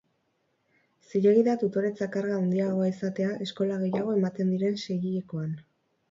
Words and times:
Zilegi 1.09 1.41
da 1.47 1.53
tutoretza-karga 1.63 2.37
handiagoa 2.43 2.87
izatea 2.91 3.33
eskola 3.47 3.75
gehiago 3.83 4.15
ematen 4.21 4.49
diren 4.55 4.79
seihilekoan. 4.85 5.53